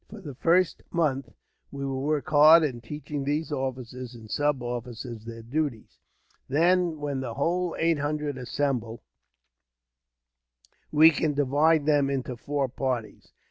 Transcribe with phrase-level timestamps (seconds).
[0.09, 1.29] "For the first month,
[1.69, 5.99] we will work hard in teaching these officers and sub officers their duties.
[6.49, 9.03] Then, when the whole eight hundred assemble,
[10.91, 13.31] we can divide them into four parties.